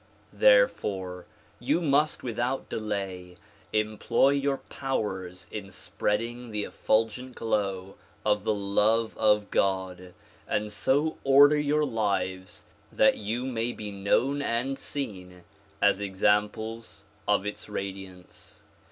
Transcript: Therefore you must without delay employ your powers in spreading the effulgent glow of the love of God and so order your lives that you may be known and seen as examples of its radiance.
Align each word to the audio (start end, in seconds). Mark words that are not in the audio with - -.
Therefore 0.33 1.27
you 1.59 1.79
must 1.79 2.23
without 2.23 2.69
delay 2.69 3.37
employ 3.71 4.29
your 4.31 4.57
powers 4.57 5.45
in 5.51 5.69
spreading 5.71 6.49
the 6.49 6.63
effulgent 6.63 7.35
glow 7.35 7.97
of 8.25 8.43
the 8.43 8.51
love 8.51 9.15
of 9.15 9.51
God 9.51 10.15
and 10.47 10.73
so 10.73 11.19
order 11.23 11.59
your 11.59 11.85
lives 11.85 12.63
that 12.91 13.17
you 13.17 13.45
may 13.45 13.73
be 13.73 13.91
known 13.91 14.41
and 14.41 14.79
seen 14.79 15.43
as 15.83 16.01
examples 16.01 17.05
of 17.27 17.45
its 17.45 17.69
radiance. 17.69 18.61